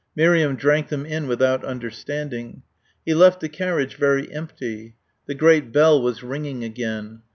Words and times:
Miriam 0.15 0.55
drank 0.55 0.87
them 0.89 1.05
in 1.05 1.27
without 1.27 1.63
understanding. 1.63 2.63
He 3.05 3.13
left 3.13 3.39
the 3.39 3.47
carriage 3.47 3.93
very 3.97 4.33
empty. 4.33 4.95
The 5.27 5.35
great 5.35 5.71
bell 5.71 6.01
was 6.01 6.23
ringing 6.23 6.63
again. 6.63 7.21